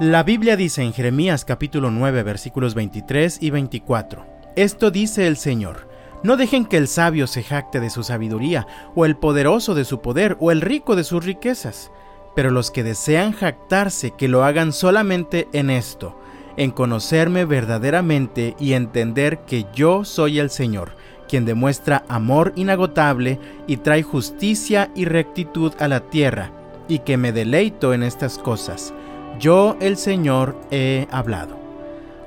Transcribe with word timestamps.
La 0.00 0.22
Biblia 0.22 0.56
dice 0.56 0.82
en 0.82 0.94
Jeremías 0.94 1.44
capítulo 1.44 1.90
9 1.90 2.22
versículos 2.22 2.74
23 2.74 3.38
y 3.42 3.50
24, 3.50 4.26
Esto 4.56 4.90
dice 4.90 5.26
el 5.26 5.36
Señor, 5.36 5.86
no 6.22 6.38
dejen 6.38 6.64
que 6.64 6.78
el 6.78 6.88
sabio 6.88 7.26
se 7.26 7.42
jacte 7.42 7.78
de 7.78 7.90
su 7.90 8.02
sabiduría, 8.02 8.66
o 8.94 9.04
el 9.04 9.16
poderoso 9.16 9.74
de 9.74 9.84
su 9.84 10.00
poder, 10.00 10.38
o 10.40 10.50
el 10.50 10.62
rico 10.62 10.96
de 10.96 11.04
sus 11.04 11.24
riquezas, 11.24 11.92
pero 12.34 12.50
los 12.50 12.70
que 12.70 12.82
desean 12.82 13.32
jactarse 13.32 14.12
que 14.12 14.28
lo 14.28 14.44
hagan 14.44 14.72
solamente 14.72 15.48
en 15.52 15.68
esto, 15.68 16.18
en 16.56 16.70
conocerme 16.70 17.44
verdaderamente 17.44 18.56
y 18.58 18.72
entender 18.72 19.40
que 19.40 19.66
yo 19.74 20.06
soy 20.06 20.38
el 20.38 20.48
Señor, 20.48 20.96
quien 21.28 21.44
demuestra 21.44 22.04
amor 22.08 22.54
inagotable 22.56 23.38
y 23.66 23.76
trae 23.76 24.02
justicia 24.02 24.90
y 24.94 25.04
rectitud 25.04 25.74
a 25.78 25.86
la 25.86 26.00
tierra, 26.00 26.50
y 26.88 27.00
que 27.00 27.18
me 27.18 27.30
deleito 27.30 27.92
en 27.92 28.02
estas 28.02 28.38
cosas. 28.38 28.94
Yo, 29.38 29.76
el 29.80 29.96
Señor, 29.96 30.56
he 30.70 31.06
hablado. 31.10 31.56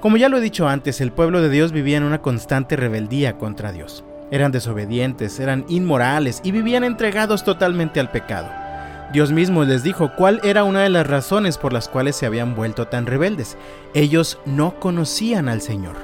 Como 0.00 0.16
ya 0.16 0.28
lo 0.28 0.36
he 0.36 0.42
dicho 0.42 0.68
antes, 0.68 1.00
el 1.00 1.12
pueblo 1.12 1.40
de 1.40 1.48
Dios 1.48 1.72
vivía 1.72 1.96
en 1.96 2.02
una 2.02 2.20
constante 2.20 2.76
rebeldía 2.76 3.38
contra 3.38 3.72
Dios. 3.72 4.04
Eran 4.30 4.52
desobedientes, 4.52 5.40
eran 5.40 5.64
inmorales 5.68 6.40
y 6.44 6.50
vivían 6.50 6.84
entregados 6.84 7.44
totalmente 7.44 8.00
al 8.00 8.10
pecado. 8.10 8.48
Dios 9.12 9.30
mismo 9.32 9.64
les 9.64 9.82
dijo 9.82 10.10
cuál 10.16 10.40
era 10.42 10.64
una 10.64 10.82
de 10.82 10.88
las 10.88 11.06
razones 11.06 11.56
por 11.56 11.72
las 11.72 11.88
cuales 11.88 12.16
se 12.16 12.26
habían 12.26 12.54
vuelto 12.54 12.88
tan 12.88 13.06
rebeldes. 13.06 13.56
Ellos 13.94 14.38
no 14.44 14.80
conocían 14.80 15.48
al 15.48 15.60
Señor. 15.60 15.96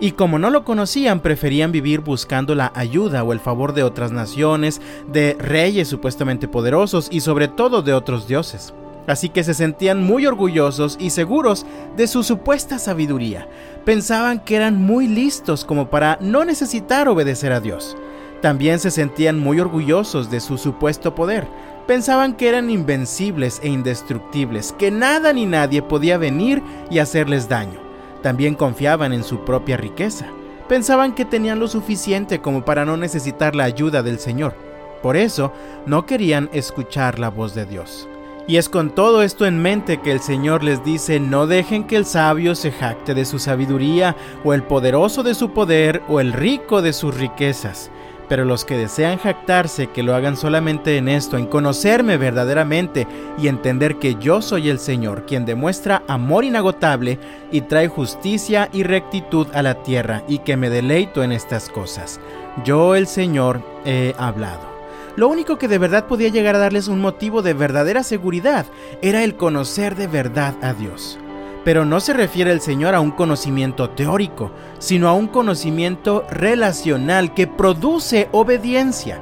Y 0.00 0.12
como 0.12 0.38
no 0.38 0.50
lo 0.50 0.64
conocían, 0.64 1.20
preferían 1.20 1.72
vivir 1.72 2.00
buscando 2.00 2.54
la 2.54 2.72
ayuda 2.74 3.22
o 3.22 3.32
el 3.32 3.40
favor 3.40 3.72
de 3.72 3.82
otras 3.82 4.12
naciones, 4.12 4.80
de 5.08 5.36
reyes 5.38 5.88
supuestamente 5.88 6.48
poderosos 6.48 7.08
y 7.10 7.20
sobre 7.20 7.48
todo 7.48 7.82
de 7.82 7.94
otros 7.94 8.26
dioses. 8.26 8.72
Así 9.06 9.28
que 9.28 9.42
se 9.42 9.54
sentían 9.54 10.02
muy 10.02 10.26
orgullosos 10.26 10.96
y 11.00 11.10
seguros 11.10 11.66
de 11.96 12.06
su 12.06 12.22
supuesta 12.22 12.78
sabiduría. 12.78 13.48
Pensaban 13.84 14.38
que 14.40 14.56
eran 14.56 14.80
muy 14.80 15.08
listos 15.08 15.64
como 15.64 15.90
para 15.90 16.18
no 16.20 16.44
necesitar 16.44 17.08
obedecer 17.08 17.52
a 17.52 17.60
Dios. 17.60 17.96
También 18.40 18.78
se 18.78 18.90
sentían 18.90 19.38
muy 19.38 19.60
orgullosos 19.60 20.30
de 20.30 20.40
su 20.40 20.58
supuesto 20.58 21.14
poder. 21.14 21.46
Pensaban 21.86 22.34
que 22.34 22.48
eran 22.48 22.70
invencibles 22.70 23.60
e 23.62 23.68
indestructibles, 23.68 24.72
que 24.72 24.90
nada 24.90 25.32
ni 25.32 25.46
nadie 25.46 25.82
podía 25.82 26.16
venir 26.16 26.62
y 26.90 26.98
hacerles 26.98 27.48
daño. 27.48 27.80
También 28.22 28.54
confiaban 28.54 29.12
en 29.12 29.24
su 29.24 29.44
propia 29.44 29.76
riqueza. 29.76 30.26
Pensaban 30.68 31.14
que 31.14 31.24
tenían 31.24 31.58
lo 31.58 31.66
suficiente 31.66 32.40
como 32.40 32.64
para 32.64 32.84
no 32.84 32.96
necesitar 32.96 33.56
la 33.56 33.64
ayuda 33.64 34.02
del 34.02 34.20
Señor. 34.20 34.54
Por 35.02 35.16
eso 35.16 35.52
no 35.86 36.06
querían 36.06 36.48
escuchar 36.52 37.18
la 37.18 37.28
voz 37.28 37.54
de 37.54 37.66
Dios. 37.66 38.08
Y 38.48 38.56
es 38.56 38.68
con 38.68 38.90
todo 38.90 39.22
esto 39.22 39.46
en 39.46 39.62
mente 39.62 40.00
que 40.00 40.10
el 40.10 40.20
Señor 40.20 40.64
les 40.64 40.84
dice, 40.84 41.20
no 41.20 41.46
dejen 41.46 41.84
que 41.84 41.96
el 41.96 42.04
sabio 42.04 42.54
se 42.54 42.72
jacte 42.72 43.14
de 43.14 43.24
su 43.24 43.38
sabiduría, 43.38 44.16
o 44.44 44.52
el 44.52 44.64
poderoso 44.64 45.22
de 45.22 45.34
su 45.34 45.50
poder, 45.50 46.02
o 46.08 46.18
el 46.18 46.32
rico 46.32 46.82
de 46.82 46.92
sus 46.92 47.16
riquezas. 47.16 47.90
Pero 48.28 48.44
los 48.44 48.64
que 48.64 48.76
desean 48.76 49.18
jactarse, 49.18 49.88
que 49.88 50.02
lo 50.02 50.14
hagan 50.14 50.36
solamente 50.36 50.96
en 50.96 51.08
esto, 51.08 51.36
en 51.36 51.46
conocerme 51.46 52.16
verdaderamente 52.16 53.06
y 53.38 53.46
entender 53.46 53.96
que 53.96 54.16
yo 54.16 54.42
soy 54.42 54.70
el 54.70 54.78
Señor, 54.78 55.24
quien 55.26 55.44
demuestra 55.44 56.02
amor 56.08 56.44
inagotable 56.44 57.18
y 57.52 57.60
trae 57.60 57.88
justicia 57.88 58.68
y 58.72 58.82
rectitud 58.82 59.46
a 59.54 59.62
la 59.62 59.82
tierra, 59.82 60.24
y 60.26 60.38
que 60.38 60.56
me 60.56 60.70
deleito 60.70 61.22
en 61.22 61.30
estas 61.30 61.68
cosas. 61.68 62.20
Yo 62.64 62.96
el 62.96 63.06
Señor 63.06 63.62
he 63.84 64.14
hablado. 64.18 64.71
Lo 65.14 65.28
único 65.28 65.58
que 65.58 65.68
de 65.68 65.76
verdad 65.76 66.06
podía 66.06 66.28
llegar 66.28 66.54
a 66.54 66.58
darles 66.58 66.88
un 66.88 67.00
motivo 67.00 67.42
de 67.42 67.52
verdadera 67.52 68.02
seguridad 68.02 68.64
era 69.02 69.22
el 69.24 69.36
conocer 69.36 69.94
de 69.94 70.06
verdad 70.06 70.54
a 70.62 70.72
Dios. 70.72 71.18
Pero 71.64 71.84
no 71.84 72.00
se 72.00 72.14
refiere 72.14 72.50
el 72.50 72.62
Señor 72.62 72.94
a 72.94 73.00
un 73.00 73.10
conocimiento 73.10 73.90
teórico, 73.90 74.50
sino 74.78 75.08
a 75.08 75.12
un 75.12 75.28
conocimiento 75.28 76.24
relacional 76.30 77.34
que 77.34 77.46
produce 77.46 78.28
obediencia. 78.32 79.20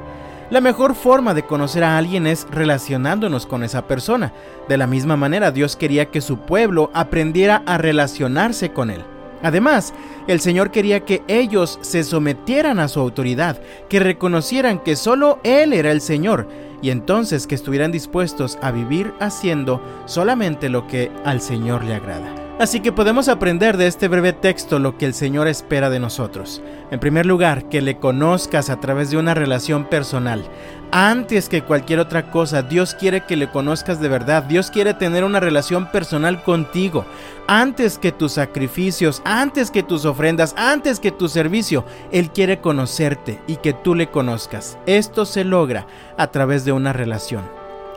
La 0.49 0.61
mejor 0.61 0.95
forma 0.95 1.33
de 1.33 1.45
conocer 1.45 1.83
a 1.83 1.97
alguien 1.97 2.25
es 2.25 2.47
relacionándonos 2.49 3.45
con 3.45 3.63
esa 3.63 3.87
persona. 3.87 4.33
De 4.67 4.77
la 4.77 4.87
misma 4.87 5.17
manera, 5.17 5.51
Dios 5.51 5.75
quería 5.75 6.07
que 6.07 6.21
su 6.21 6.39
pueblo 6.39 6.89
aprendiera 6.93 7.63
a 7.65 7.77
relacionarse 7.77 8.71
con 8.71 8.89
Él. 8.89 9.03
Además, 9.43 9.93
el 10.27 10.39
Señor 10.39 10.71
quería 10.71 11.01
que 11.01 11.23
ellos 11.27 11.79
se 11.81 12.03
sometieran 12.03 12.79
a 12.79 12.87
su 12.87 12.99
autoridad, 12.99 13.61
que 13.89 13.99
reconocieran 13.99 14.79
que 14.79 14.95
solo 14.95 15.39
Él 15.43 15.73
era 15.73 15.91
el 15.91 16.01
Señor, 16.01 16.47
y 16.81 16.89
entonces 16.89 17.47
que 17.47 17.55
estuvieran 17.55 17.91
dispuestos 17.91 18.57
a 18.61 18.71
vivir 18.71 19.13
haciendo 19.19 19.81
solamente 20.05 20.69
lo 20.69 20.87
que 20.87 21.11
al 21.25 21.41
Señor 21.41 21.83
le 21.83 21.95
agrada. 21.95 22.40
Así 22.61 22.79
que 22.79 22.91
podemos 22.91 23.27
aprender 23.27 23.75
de 23.75 23.87
este 23.87 24.07
breve 24.07 24.33
texto 24.33 24.77
lo 24.77 24.95
que 24.95 25.07
el 25.07 25.15
Señor 25.15 25.47
espera 25.47 25.89
de 25.89 25.99
nosotros. 25.99 26.61
En 26.91 26.99
primer 26.99 27.25
lugar, 27.25 27.69
que 27.69 27.81
le 27.81 27.97
conozcas 27.97 28.69
a 28.69 28.79
través 28.79 29.09
de 29.09 29.17
una 29.17 29.33
relación 29.33 29.85
personal. 29.85 30.45
Antes 30.91 31.49
que 31.49 31.63
cualquier 31.63 31.97
otra 31.97 32.29
cosa, 32.29 32.61
Dios 32.61 32.93
quiere 32.93 33.25
que 33.25 33.35
le 33.35 33.49
conozcas 33.49 33.99
de 33.99 34.09
verdad. 34.09 34.43
Dios 34.43 34.69
quiere 34.69 34.93
tener 34.93 35.23
una 35.23 35.39
relación 35.39 35.91
personal 35.91 36.43
contigo. 36.43 37.03
Antes 37.47 37.97
que 37.97 38.11
tus 38.11 38.33
sacrificios, 38.33 39.23
antes 39.25 39.71
que 39.71 39.81
tus 39.81 40.05
ofrendas, 40.05 40.53
antes 40.55 40.99
que 40.99 41.09
tu 41.09 41.29
servicio, 41.29 41.83
Él 42.11 42.29
quiere 42.29 42.61
conocerte 42.61 43.41
y 43.47 43.55
que 43.55 43.73
tú 43.73 43.95
le 43.95 44.11
conozcas. 44.11 44.77
Esto 44.85 45.25
se 45.25 45.43
logra 45.43 45.87
a 46.15 46.27
través 46.27 46.63
de 46.63 46.73
una 46.73 46.93
relación. 46.93 47.41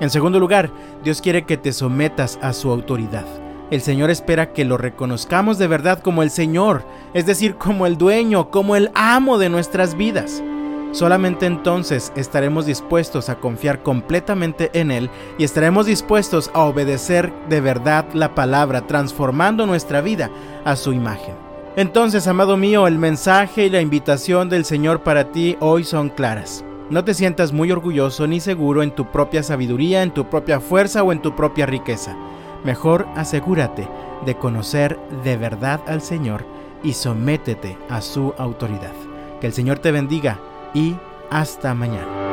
En 0.01 0.09
segundo 0.09 0.41
lugar, 0.41 0.71
Dios 1.05 1.21
quiere 1.21 1.45
que 1.45 1.59
te 1.59 1.75
sometas 1.75 2.39
a 2.41 2.55
su 2.55 2.71
autoridad. 2.71 3.44
El 3.75 3.83
Señor 3.83 4.09
espera 4.11 4.53
que 4.53 4.65
lo 4.65 4.77
reconozcamos 4.77 5.59
de 5.59 5.67
verdad 5.67 5.99
como 5.99 6.23
el 6.23 6.31
Señor, 6.31 6.85
es 7.13 7.27
decir, 7.27 7.57
como 7.57 7.89
el 7.89 7.99
dueño, 7.99 8.49
como 8.53 8.77
el 8.77 8.93
amo 8.95 9.37
de 9.37 9.49
nuestras 9.49 9.97
vidas. 9.97 10.45
Solamente 10.93 11.47
entonces 11.47 12.13
estaremos 12.15 12.67
dispuestos 12.67 13.29
a 13.29 13.41
confiar 13.41 13.83
completamente 13.83 14.71
en 14.75 14.93
Él 14.93 15.11
y 15.39 15.43
estaremos 15.43 15.87
dispuestos 15.87 16.53
a 16.55 16.61
obedecer 16.61 17.33
de 17.49 17.61
verdad 17.61 18.05
la 18.15 18.37
palabra, 18.37 18.87
transformando 18.87 19.67
nuestra 19.67 20.01
vida 20.01 20.31
a 20.65 20.77
su 20.77 20.93
imagen. 20.93 21.35
Entonces, 21.75 22.29
amado 22.29 22.57
mío, 22.57 22.87
el 22.87 23.01
mensaje 23.01 23.67
y 23.67 23.71
la 23.71 23.81
invitación 23.81 24.49
del 24.49 24.65
Señor 24.65 25.03
para 25.03 25.33
ti 25.33 25.57
hoy 25.59 25.83
son 25.83 26.11
claras. 26.11 26.65
No 26.91 27.03
te 27.03 27.13
sientas 27.13 27.53
muy 27.53 27.73
orgulloso 27.73 28.29
ni 28.29 28.39
seguro 28.39 28.85
en 28.85 28.93
tu 28.93 29.11
propia 29.11 29.43
sabiduría, 29.43 30.05
en 30.05 30.15
tu 30.15 30.31
propia 30.31 30.61
fuerza 30.61 31.03
o 31.03 31.11
en 31.11 31.21
tu 31.21 31.35
propia 31.35 31.67
riqueza. 31.67 32.17
Mejor 32.65 33.07
asegúrate 33.15 33.89
de 34.25 34.37
conocer 34.37 34.99
de 35.23 35.37
verdad 35.37 35.81
al 35.87 36.01
Señor 36.01 36.45
y 36.83 36.95
sométete 36.95 37.79
a 37.89 38.01
su 38.01 38.35
autoridad. 38.39 38.93
Que 39.41 39.47
el 39.47 39.53
Señor 39.53 39.79
te 39.79 39.93
bendiga 39.93 40.39
y 40.73 40.97
hasta 41.31 41.75
mañana. 41.75 42.24